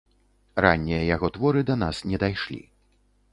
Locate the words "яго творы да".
1.15-1.75